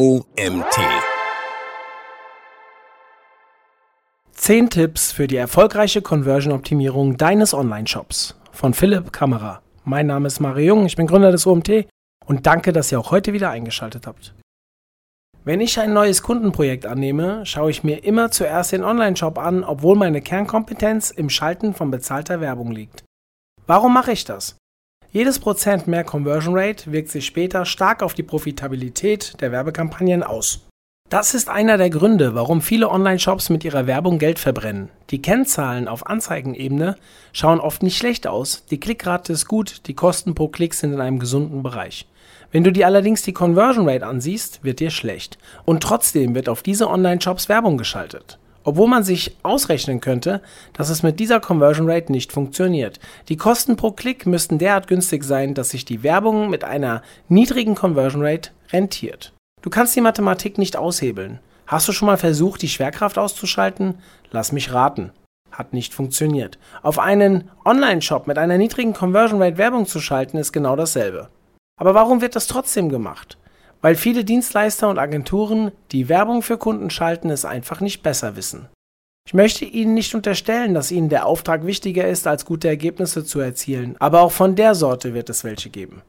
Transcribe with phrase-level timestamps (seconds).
[0.00, 0.78] OMT.
[4.30, 9.60] 10 Tipps für die erfolgreiche Conversion-Optimierung deines Online-Shops von Philipp Kamera.
[9.82, 11.88] Mein Name ist Mario Jung, ich bin Gründer des OMT
[12.26, 14.36] und danke, dass ihr auch heute wieder eingeschaltet habt.
[15.42, 19.96] Wenn ich ein neues Kundenprojekt annehme, schaue ich mir immer zuerst den Online-Shop an, obwohl
[19.96, 23.02] meine Kernkompetenz im Schalten von bezahlter Werbung liegt.
[23.66, 24.54] Warum mache ich das?
[25.10, 30.66] Jedes Prozent mehr Conversion Rate wirkt sich später stark auf die Profitabilität der Werbekampagnen aus.
[31.08, 34.90] Das ist einer der Gründe, warum viele Online-Shops mit ihrer Werbung Geld verbrennen.
[35.08, 36.96] Die Kennzahlen auf Anzeigenebene
[37.32, 41.00] schauen oft nicht schlecht aus, die Klickrate ist gut, die Kosten pro Klick sind in
[41.00, 42.06] einem gesunden Bereich.
[42.52, 45.38] Wenn du dir allerdings die Conversion Rate ansiehst, wird dir schlecht.
[45.64, 50.42] Und trotzdem wird auf diese Online-Shops Werbung geschaltet obwohl man sich ausrechnen könnte,
[50.74, 53.00] dass es mit dieser Conversion Rate nicht funktioniert.
[53.30, 57.00] Die Kosten pro Klick müssten derart günstig sein, dass sich die Werbung mit einer
[57.30, 59.32] niedrigen Conversion Rate rentiert.
[59.62, 61.38] Du kannst die Mathematik nicht aushebeln.
[61.66, 63.94] Hast du schon mal versucht, die Schwerkraft auszuschalten?
[64.32, 65.12] Lass mich raten.
[65.50, 66.58] Hat nicht funktioniert.
[66.82, 71.30] Auf einen Online-Shop mit einer niedrigen Conversion Rate Werbung zu schalten, ist genau dasselbe.
[71.80, 73.38] Aber warum wird das trotzdem gemacht?
[73.80, 78.68] Weil viele Dienstleister und Agenturen, die Werbung für Kunden schalten, es einfach nicht besser wissen.
[79.26, 83.40] Ich möchte Ihnen nicht unterstellen, dass Ihnen der Auftrag wichtiger ist, als gute Ergebnisse zu
[83.40, 86.02] erzielen, aber auch von der Sorte wird es welche geben.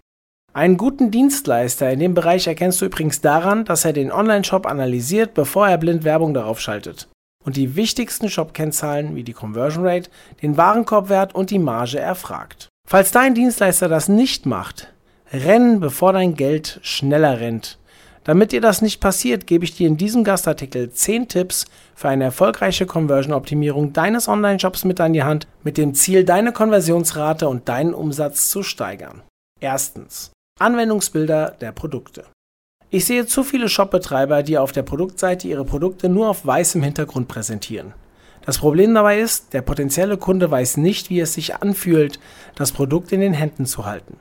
[0.54, 5.34] Einen guten Dienstleister in dem Bereich erkennst du übrigens daran, dass er den Online-Shop analysiert,
[5.34, 7.08] bevor er blind Werbung darauf schaltet
[7.46, 10.10] und die wichtigsten Shop-Kennzahlen wie die Conversion Rate,
[10.42, 12.70] den Warenkorbwert und die Marge erfragt.
[12.88, 14.94] Falls dein Dienstleister das nicht macht,
[15.32, 17.78] Rennen, bevor dein Geld schneller rennt.
[18.24, 22.26] Damit dir das nicht passiert, gebe ich dir in diesem Gastartikel 10 Tipps für eine
[22.26, 27.94] erfolgreiche Conversion-Optimierung deines Online-Shops mit an die Hand, mit dem Ziel, deine Konversionsrate und deinen
[27.94, 29.22] Umsatz zu steigern.
[29.60, 30.32] Erstens.
[30.60, 32.26] Anwendungsbilder der Produkte.
[32.90, 37.28] Ich sehe zu viele Shopbetreiber, die auf der Produktseite ihre Produkte nur auf weißem Hintergrund
[37.28, 37.94] präsentieren.
[38.46, 42.20] Das Problem dabei ist, der potenzielle Kunde weiß nicht, wie es sich anfühlt,
[42.56, 44.18] das Produkt in den Händen zu halten.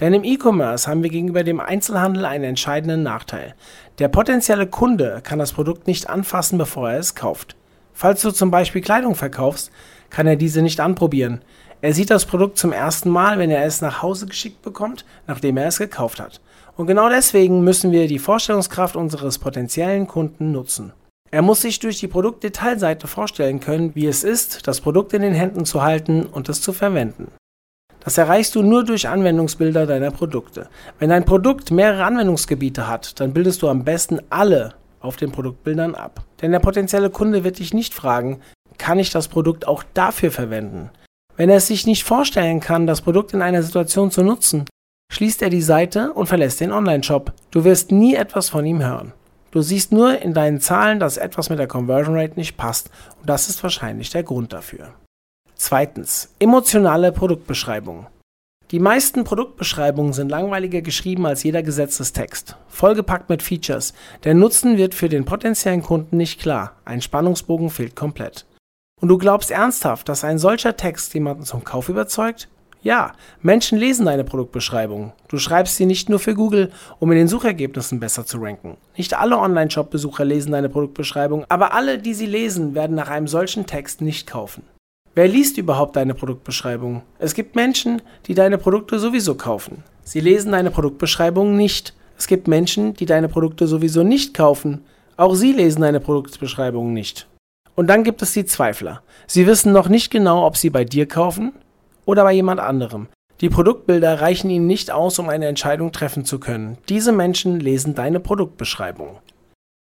[0.00, 3.54] Denn im E-Commerce haben wir gegenüber dem Einzelhandel einen entscheidenden Nachteil.
[3.98, 7.56] Der potenzielle Kunde kann das Produkt nicht anfassen, bevor er es kauft.
[7.92, 9.70] Falls du zum Beispiel Kleidung verkaufst,
[10.10, 11.40] kann er diese nicht anprobieren.
[11.82, 15.56] Er sieht das Produkt zum ersten Mal, wenn er es nach Hause geschickt bekommt, nachdem
[15.56, 16.40] er es gekauft hat.
[16.76, 20.92] Und genau deswegen müssen wir die Vorstellungskraft unseres potenziellen Kunden nutzen.
[21.30, 25.34] Er muss sich durch die Produktdetailseite vorstellen können, wie es ist, das Produkt in den
[25.34, 27.28] Händen zu halten und es zu verwenden.
[28.04, 30.68] Das erreichst du nur durch Anwendungsbilder deiner Produkte.
[30.98, 35.94] Wenn dein Produkt mehrere Anwendungsgebiete hat, dann bildest du am besten alle auf den Produktbildern
[35.94, 36.24] ab.
[36.40, 38.40] Denn der potenzielle Kunde wird dich nicht fragen,
[38.78, 40.90] kann ich das Produkt auch dafür verwenden?
[41.36, 44.66] Wenn er es sich nicht vorstellen kann, das Produkt in einer Situation zu nutzen,
[45.12, 47.32] schließt er die Seite und verlässt den Online-Shop.
[47.50, 49.12] Du wirst nie etwas von ihm hören.
[49.50, 53.28] Du siehst nur in deinen Zahlen, dass etwas mit der Conversion Rate nicht passt und
[53.28, 54.94] das ist wahrscheinlich der Grund dafür.
[55.64, 56.34] Zweitens.
[56.40, 58.08] Emotionale Produktbeschreibung.
[58.72, 63.94] Die meisten Produktbeschreibungen sind langweiliger geschrieben als jeder Gesetzestext, vollgepackt mit Features.
[64.24, 68.44] Der Nutzen wird für den potenziellen Kunden nicht klar, ein Spannungsbogen fehlt komplett.
[69.00, 72.48] Und du glaubst ernsthaft, dass ein solcher Text jemanden zum Kauf überzeugt?
[72.82, 75.12] Ja, Menschen lesen deine Produktbeschreibung.
[75.28, 78.78] Du schreibst sie nicht nur für Google, um in den Suchergebnissen besser zu ranken.
[78.96, 83.64] Nicht alle Online-Shop-Besucher lesen deine Produktbeschreibung, aber alle, die sie lesen, werden nach einem solchen
[83.64, 84.64] Text nicht kaufen.
[85.14, 87.02] Wer liest überhaupt deine Produktbeschreibung?
[87.18, 89.84] Es gibt Menschen, die deine Produkte sowieso kaufen.
[90.04, 91.92] Sie lesen deine Produktbeschreibung nicht.
[92.16, 94.84] Es gibt Menschen, die deine Produkte sowieso nicht kaufen.
[95.18, 97.28] Auch sie lesen deine Produktbeschreibung nicht.
[97.74, 99.02] Und dann gibt es die Zweifler.
[99.26, 101.52] Sie wissen noch nicht genau, ob sie bei dir kaufen
[102.06, 103.08] oder bei jemand anderem.
[103.42, 106.78] Die Produktbilder reichen ihnen nicht aus, um eine Entscheidung treffen zu können.
[106.88, 109.18] Diese Menschen lesen deine Produktbeschreibung.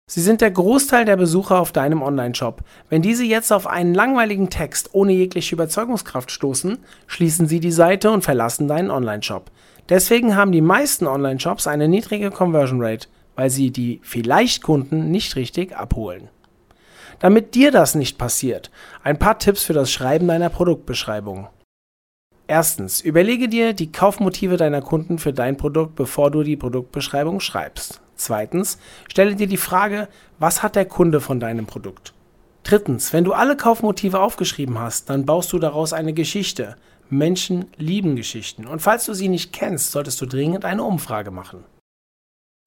[0.06, 2.62] Sie sind der Großteil der Besucher auf deinem Online-Shop.
[2.90, 8.10] Wenn diese jetzt auf einen langweiligen Text ohne jegliche Überzeugungskraft stoßen, schließen sie die Seite
[8.10, 9.50] und verlassen deinen Online-Shop.
[9.88, 15.74] Deswegen haben die meisten Online-Shops eine niedrige Conversion Rate, weil sie die Vielleicht-Kunden nicht richtig
[15.74, 16.28] abholen.
[17.18, 18.70] Damit dir das nicht passiert,
[19.02, 21.48] ein paar Tipps für das Schreiben deiner Produktbeschreibung.
[22.46, 28.03] Erstens, überlege dir die Kaufmotive deiner Kunden für dein Produkt, bevor du die Produktbeschreibung schreibst.
[28.16, 28.78] Zweitens,
[29.08, 30.08] stelle dir die Frage,
[30.38, 32.12] was hat der Kunde von deinem Produkt?
[32.62, 36.76] Drittens, wenn du alle Kaufmotive aufgeschrieben hast, dann baust du daraus eine Geschichte.
[37.10, 38.66] Menschen lieben Geschichten.
[38.66, 41.64] Und falls du sie nicht kennst, solltest du dringend eine Umfrage machen.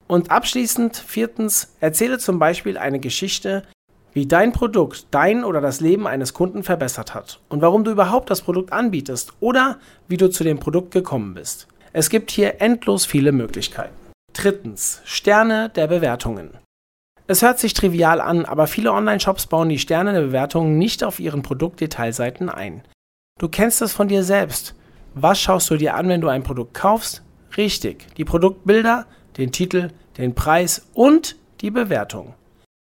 [0.08, 3.64] Und abschließend, viertens, erzähle zum Beispiel eine Geschichte,
[4.14, 8.30] wie dein Produkt dein oder das Leben eines Kunden verbessert hat und warum du überhaupt
[8.30, 11.68] das Produkt anbietest oder wie du zu dem Produkt gekommen bist.
[11.94, 14.07] Es gibt hier endlos viele Möglichkeiten.
[14.38, 16.52] Drittens, Sterne der Bewertungen.
[17.26, 21.20] Es hört sich trivial an, aber viele Online-Shops bauen die Sterne der Bewertungen nicht auf
[21.20, 22.84] ihren Produktdetailseiten ein.
[23.40, 24.76] Du kennst es von dir selbst.
[25.16, 27.24] Was schaust du dir an, wenn du ein Produkt kaufst?
[27.58, 29.08] Richtig, die Produktbilder,
[29.38, 29.90] den Titel,
[30.20, 32.36] den Preis und die Bewertung.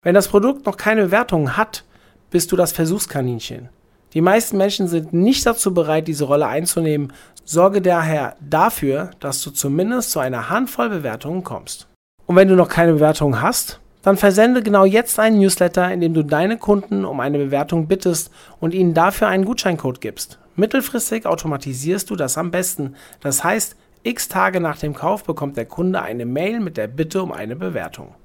[0.04, 1.84] Wenn das Produkt noch keine Bewertung hat,
[2.30, 3.68] bist du das Versuchskaninchen.
[4.14, 7.14] Die meisten Menschen sind nicht dazu bereit, diese Rolle einzunehmen.
[7.46, 11.88] Sorge daher dafür, dass du zumindest zu einer Handvoll Bewertungen kommst.
[12.26, 16.14] Und wenn du noch keine Bewertung hast, dann versende genau jetzt einen Newsletter, in dem
[16.14, 20.40] du deine Kunden um eine Bewertung bittest und ihnen dafür einen Gutscheincode gibst.
[20.56, 22.96] Mittelfristig automatisierst du das am besten.
[23.22, 27.22] Das heißt, x Tage nach dem Kauf bekommt der Kunde eine Mail mit der Bitte
[27.22, 28.16] um eine Bewertung.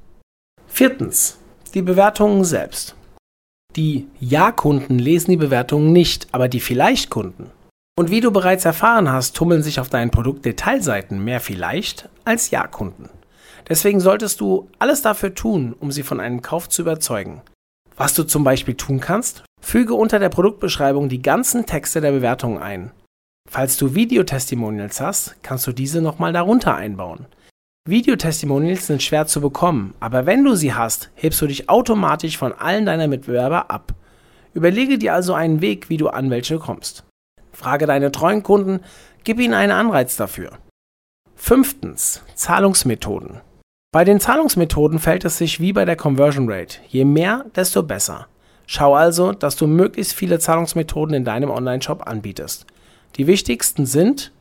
[0.67, 1.39] Viertens.
[1.75, 2.96] Die Bewertungen selbst.
[3.77, 7.51] Die Ja-Kunden lesen die Bewertungen nicht, aber die Vielleicht-Kunden.
[7.99, 13.11] Und wie du bereits erfahren hast, tummeln sich auf deinen Produktdetailseiten mehr Vielleicht als Ja-Kunden.
[13.69, 17.43] Deswegen solltest du alles dafür tun, um sie von einem Kauf zu überzeugen.
[17.97, 22.59] Was du zum Beispiel tun kannst, füge unter der Produktbeschreibung die ganzen Texte der Bewertung
[22.59, 22.93] ein.
[23.49, 27.27] Falls du Videotestimonials hast, kannst du diese nochmal darunter einbauen.
[27.89, 32.53] Videotestimonials sind schwer zu bekommen, aber wenn du sie hast, hebst du dich automatisch von
[32.53, 33.95] allen deiner Mitbewerber ab.
[34.55, 37.05] Überlege dir also einen Weg, wie du an welche kommst.
[37.53, 38.81] Frage deine treuen Kunden,
[39.23, 40.59] gib ihnen einen Anreiz dafür.
[41.37, 42.23] Fünftens.
[42.35, 43.41] Zahlungsmethoden.
[43.93, 46.79] Bei den Zahlungsmethoden fällt es sich wie bei der Conversion Rate.
[46.89, 48.27] Je mehr, desto besser.
[48.67, 52.67] Schau also, dass du möglichst viele Zahlungsmethoden in deinem Online-Shop anbietest.
[53.15, 54.33] Die wichtigsten sind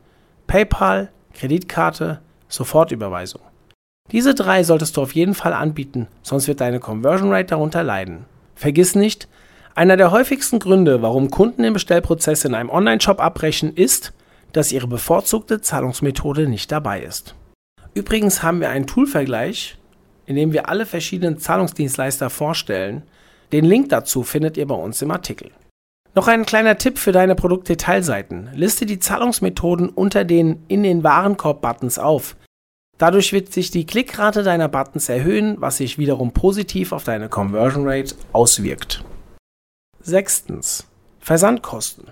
[0.48, 3.40] PayPal, Kreditkarte, Sofortüberweisung.
[4.12, 8.24] Diese drei solltest du auf jeden Fall anbieten, sonst wird deine Conversion Rate darunter leiden.
[8.54, 9.28] Vergiss nicht,
[9.74, 14.12] einer der häufigsten Gründe, warum Kunden den Bestellprozess in einem Online-Shop abbrechen, ist,
[14.52, 17.34] dass ihre bevorzugte Zahlungsmethode nicht dabei ist.
[17.92, 19.76] Übrigens haben wir einen Toolvergleich,
[20.24, 23.02] in dem wir alle verschiedenen Zahlungsdienstleister vorstellen.
[23.52, 25.50] Den Link dazu findet ihr bei uns im Artikel.
[26.16, 28.48] Noch ein kleiner Tipp für deine Produktdetailseiten.
[28.54, 32.36] Liste die Zahlungsmethoden unter den in den Warenkorb-Buttons auf.
[32.96, 37.86] Dadurch wird sich die Klickrate deiner Buttons erhöhen, was sich wiederum positiv auf deine Conversion
[37.86, 39.04] Rate auswirkt.
[40.00, 40.86] Sechstens.
[41.20, 42.08] Versandkosten.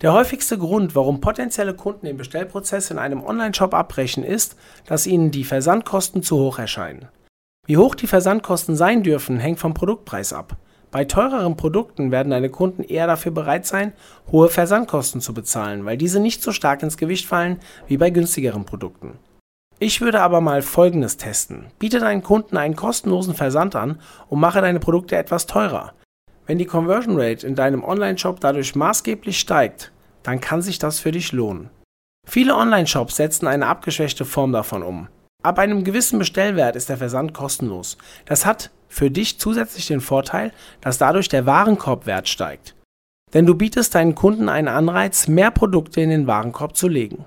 [0.00, 4.54] Der häufigste Grund, warum potenzielle Kunden den Bestellprozess in einem Online-Shop abbrechen, ist,
[4.86, 7.08] dass ihnen die Versandkosten zu hoch erscheinen.
[7.66, 10.56] Wie hoch die Versandkosten sein dürfen, hängt vom Produktpreis ab.
[10.90, 13.92] Bei teureren Produkten werden deine Kunden eher dafür bereit sein,
[14.32, 18.64] hohe Versandkosten zu bezahlen, weil diese nicht so stark ins Gewicht fallen wie bei günstigeren
[18.64, 19.18] Produkten.
[19.80, 21.66] Ich würde aber mal Folgendes testen.
[21.78, 25.92] Biete deinen Kunden einen kostenlosen Versand an und mache deine Produkte etwas teurer.
[26.46, 29.92] Wenn die Conversion Rate in deinem Online-Shop dadurch maßgeblich steigt,
[30.22, 31.70] dann kann sich das für dich lohnen.
[32.26, 35.08] Viele Online-Shops setzen eine abgeschwächte Form davon um.
[35.42, 37.98] Ab einem gewissen Bestellwert ist der Versand kostenlos.
[38.24, 42.74] Das hat für dich zusätzlich den Vorteil, dass dadurch der Warenkorbwert steigt.
[43.34, 47.24] Denn du bietest deinen Kunden einen Anreiz, mehr Produkte in den Warenkorb zu legen.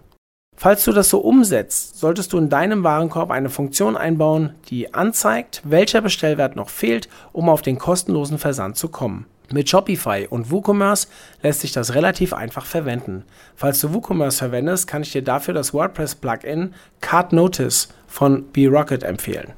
[0.57, 5.61] Falls du das so umsetzt, solltest du in deinem Warenkorb eine Funktion einbauen, die anzeigt,
[5.63, 9.25] welcher Bestellwert noch fehlt, um auf den kostenlosen Versand zu kommen.
[9.51, 11.07] Mit Shopify und WooCommerce
[11.41, 13.23] lässt sich das relativ einfach verwenden.
[13.55, 19.53] Falls du WooCommerce verwendest, kann ich dir dafür das WordPress-Plugin Card Notice von BeRocket empfehlen.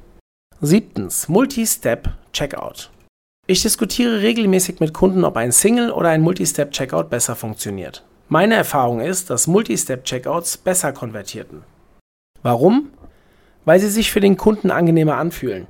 [0.60, 2.88] Siebtens, Multi-Step Checkout.
[3.46, 8.04] Ich diskutiere regelmäßig mit Kunden, ob ein Single- oder ein Multi-Step-Checkout besser funktioniert.
[8.28, 11.64] Meine Erfahrung ist, dass Multi-Step-Checkouts besser konvertierten.
[12.42, 12.90] Warum?
[13.66, 15.66] Weil sie sich für den Kunden angenehmer anfühlen.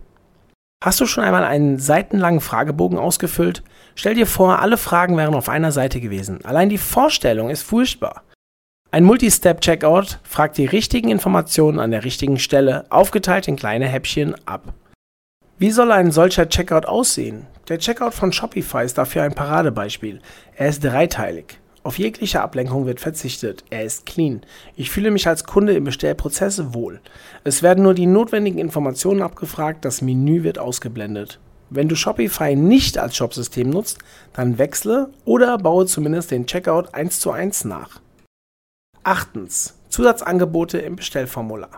[0.85, 3.65] Hast du schon einmal einen seitenlangen Fragebogen ausgefüllt?
[3.97, 6.45] Stell dir vor, alle Fragen wären auf einer Seite gewesen.
[6.45, 8.23] Allein die Vorstellung ist furchtbar.
[8.95, 14.73] Ein Multi-Step-Checkout fragt die richtigen Informationen an der richtigen Stelle, aufgeteilt in kleine Häppchen, ab.
[15.59, 17.45] Wie soll ein solcher Checkout aussehen?
[17.69, 20.21] Der Checkout von Shopify ist dafür ein Paradebeispiel.
[20.55, 21.59] Er ist dreiteilig.
[21.83, 23.65] Auf jegliche Ablenkung wird verzichtet.
[23.69, 24.43] Er ist clean.
[24.77, 27.01] Ich fühle mich als Kunde im Bestellprozess wohl.
[27.43, 31.41] Es werden nur die notwendigen Informationen abgefragt, das Menü wird ausgeblendet.
[31.69, 33.99] Wenn du Shopify nicht als Shopsystem nutzt,
[34.35, 38.04] dann wechsle oder baue zumindest den Checkout 1 zu 1 nach.
[39.05, 39.79] Achtens.
[39.89, 41.71] Zusatzangebote im Bestellformular.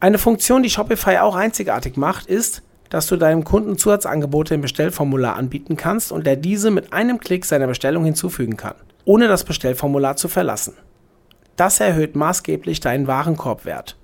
[0.00, 5.36] Eine Funktion, die Shopify auch einzigartig macht, ist, dass du deinem Kunden Zusatzangebote im Bestellformular
[5.36, 10.16] anbieten kannst und er diese mit einem Klick seiner Bestellung hinzufügen kann ohne das Bestellformular
[10.16, 10.74] zu verlassen.
[11.56, 13.96] Das erhöht maßgeblich deinen Warenkorbwert.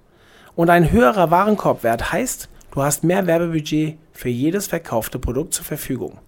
[0.54, 6.18] Und ein höherer Warenkorbwert heißt, du hast mehr Werbebudget für jedes verkaufte Produkt zur Verfügung.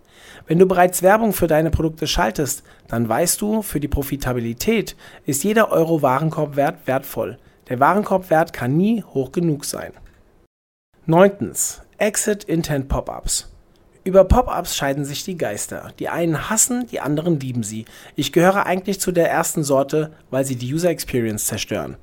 [0.46, 5.44] Wenn du bereits Werbung für deine Produkte schaltest, dann weißt du, für die Profitabilität ist
[5.44, 7.38] jeder Euro Warenkorbwert wertvoll.
[7.68, 9.92] Der Warenkorbwert kann nie hoch genug sein.
[11.06, 11.82] Neuntens.
[11.98, 13.52] Exit Intent Pop-ups.
[14.04, 15.92] Über Pop-ups scheiden sich die Geister.
[16.00, 17.84] Die einen hassen, die anderen lieben sie.
[18.16, 21.96] Ich gehöre eigentlich zu der ersten Sorte, weil sie die User Experience zerstören.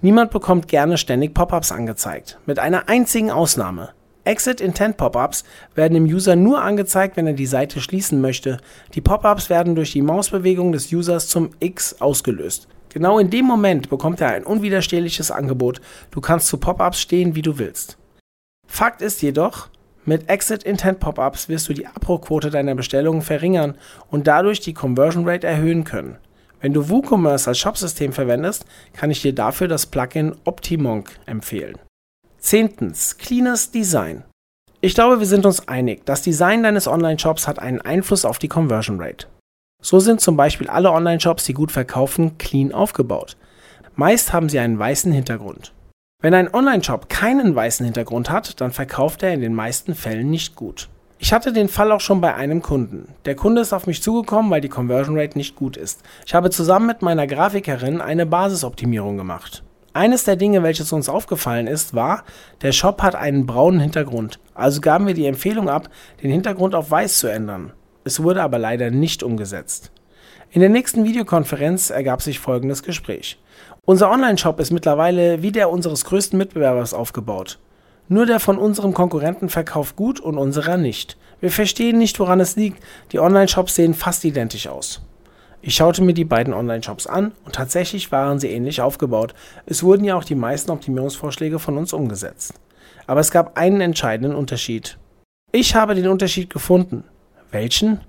[0.00, 2.38] Niemand bekommt gerne ständig Pop-ups angezeigt.
[2.46, 3.90] Mit einer einzigen Ausnahme.
[4.24, 8.58] Exit Intent Pop-ups werden dem User nur angezeigt, wenn er die Seite schließen möchte.
[8.94, 12.68] Die Pop-ups werden durch die Mausbewegung des Users zum X ausgelöst.
[12.88, 15.80] Genau in dem Moment bekommt er ein unwiderstehliches Angebot.
[16.10, 17.98] Du kannst zu Pop-ups stehen, wie du willst.
[18.66, 19.68] Fakt ist jedoch,
[20.06, 23.74] mit Exit Intent Pop-ups wirst du die Abbruchquote deiner Bestellungen verringern
[24.10, 26.18] und dadurch die Conversion Rate erhöhen können.
[26.60, 28.64] Wenn du WooCommerce als Shopsystem verwendest,
[28.94, 31.76] kann ich dir dafür das Plugin Optimonk empfehlen.
[32.44, 34.22] Zehntens, cleanes Design.
[34.82, 38.48] Ich glaube, wir sind uns einig, das Design deines Online-Shops hat einen Einfluss auf die
[38.48, 39.28] Conversion Rate.
[39.80, 43.38] So sind zum Beispiel alle Online-Shops, die gut verkaufen, clean aufgebaut.
[43.94, 45.72] Meist haben sie einen weißen Hintergrund.
[46.20, 50.54] Wenn ein Online-Shop keinen weißen Hintergrund hat, dann verkauft er in den meisten Fällen nicht
[50.54, 50.90] gut.
[51.18, 53.08] Ich hatte den Fall auch schon bei einem Kunden.
[53.24, 56.02] Der Kunde ist auf mich zugekommen, weil die Conversion Rate nicht gut ist.
[56.26, 59.62] Ich habe zusammen mit meiner Grafikerin eine Basisoptimierung gemacht.
[59.96, 62.24] Eines der Dinge, welches uns aufgefallen ist, war,
[62.62, 64.40] der Shop hat einen braunen Hintergrund.
[64.52, 65.88] Also gaben wir die Empfehlung ab,
[66.20, 67.72] den Hintergrund auf weiß zu ändern.
[68.02, 69.92] Es wurde aber leider nicht umgesetzt.
[70.50, 73.40] In der nächsten Videokonferenz ergab sich folgendes Gespräch.
[73.84, 77.60] Unser Online-Shop ist mittlerweile wie der unseres größten Mitbewerbers aufgebaut.
[78.08, 81.16] Nur der von unserem Konkurrenten verkauft gut und unserer nicht.
[81.40, 82.82] Wir verstehen nicht, woran es liegt.
[83.12, 85.02] Die Online-Shops sehen fast identisch aus.
[85.66, 89.34] Ich schaute mir die beiden Online-Shops an und tatsächlich waren sie ähnlich aufgebaut.
[89.64, 92.52] Es wurden ja auch die meisten Optimierungsvorschläge von uns umgesetzt.
[93.06, 94.98] Aber es gab einen entscheidenden Unterschied.
[95.52, 97.04] Ich habe den Unterschied gefunden.
[97.50, 98.02] Welchen?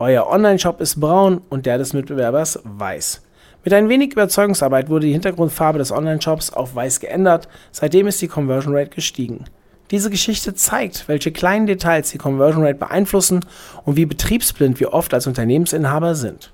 [0.00, 3.22] Euer Online-Shop ist braun und der des Mitbewerbers weiß.
[3.62, 8.28] Mit ein wenig Überzeugungsarbeit wurde die Hintergrundfarbe des Online-Shops auf weiß geändert, seitdem ist die
[8.28, 9.44] Conversion Rate gestiegen.
[9.92, 13.46] Diese Geschichte zeigt, welche kleinen Details die Conversion Rate beeinflussen
[13.84, 16.52] und wie betriebsblind wir oft als Unternehmensinhaber sind.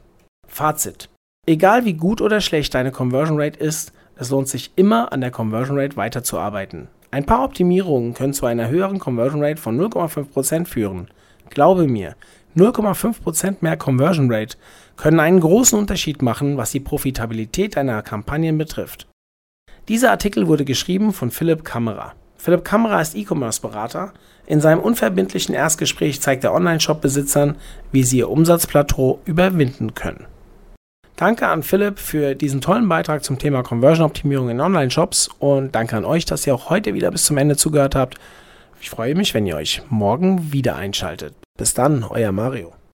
[0.55, 1.09] Fazit.
[1.49, 5.33] Egal wie gut oder schlecht deine Conversion Rate ist, es lohnt sich immer an der
[5.33, 6.87] Conversion Rate weiterzuarbeiten.
[7.11, 11.09] Ein paar Optimierungen können zu einer höheren Conversion Rate von 0,5% führen.
[11.51, 12.15] Glaube mir,
[12.57, 14.57] 0,5% mehr Conversion Rate
[14.97, 19.09] können einen großen Unterschied machen, was die Profitabilität deiner Kampagnen betrifft.
[19.89, 22.13] Dieser Artikel wurde geschrieben von Philipp Kammerer.
[22.37, 24.13] Philipp Kammerer ist E-Commerce-Berater.
[24.47, 27.57] In seinem unverbindlichen Erstgespräch zeigt er Online-Shop-Besitzern,
[27.91, 30.27] wie sie ihr Umsatzplateau überwinden können.
[31.17, 36.05] Danke an Philipp für diesen tollen Beitrag zum Thema Conversion-Optimierung in Online-Shops und danke an
[36.05, 38.17] euch, dass ihr auch heute wieder bis zum Ende zugehört habt.
[38.81, 41.35] Ich freue mich, wenn ihr euch morgen wieder einschaltet.
[41.57, 42.73] Bis dann, euer Mario.